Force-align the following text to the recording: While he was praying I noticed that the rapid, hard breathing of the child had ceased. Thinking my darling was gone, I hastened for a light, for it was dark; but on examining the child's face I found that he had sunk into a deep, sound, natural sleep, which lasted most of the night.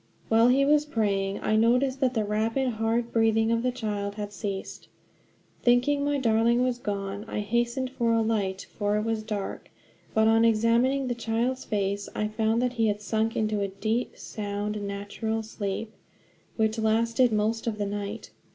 While 0.29 0.47
he 0.47 0.65
was 0.65 0.83
praying 0.83 1.41
I 1.43 1.55
noticed 1.55 1.99
that 1.99 2.15
the 2.15 2.25
rapid, 2.25 2.69
hard 2.69 3.13
breathing 3.13 3.51
of 3.51 3.61
the 3.61 3.71
child 3.71 4.15
had 4.15 4.33
ceased. 4.33 4.87
Thinking 5.61 6.03
my 6.03 6.17
darling 6.17 6.63
was 6.63 6.79
gone, 6.79 7.23
I 7.27 7.41
hastened 7.41 7.91
for 7.91 8.11
a 8.11 8.23
light, 8.23 8.65
for 8.79 8.97
it 8.97 9.03
was 9.03 9.21
dark; 9.21 9.69
but 10.15 10.27
on 10.27 10.43
examining 10.43 11.07
the 11.07 11.13
child's 11.13 11.65
face 11.65 12.09
I 12.15 12.27
found 12.29 12.63
that 12.63 12.73
he 12.73 12.87
had 12.87 12.99
sunk 13.03 13.35
into 13.37 13.61
a 13.61 13.67
deep, 13.67 14.17
sound, 14.17 14.81
natural 14.81 15.43
sleep, 15.43 15.93
which 16.55 16.79
lasted 16.79 17.31
most 17.31 17.67
of 17.67 17.77
the 17.77 17.85
night. 17.85 18.31